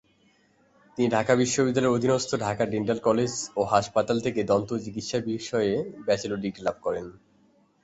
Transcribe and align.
তিনি 0.97 1.07
ঢাকা 1.09 1.33
বিশ্ববিদ্যালয়ের 1.35 1.95
অধীনস্থ 1.95 2.31
ঢাকা 2.37 2.63
ডেন্টাল 2.65 2.99
কলেজ 2.99 3.31
ও 3.55 3.61
হাসপাতাল 3.65 4.17
থেকে 4.21 4.39
দন্ত 4.43 4.69
চিকিৎসা 4.85 5.17
বিষয়ে 5.29 5.71
ব্যাচেলর 6.05 6.43
ডিগ্রি 6.43 6.61
লাভ 6.63 6.77
করেন। 6.81 7.05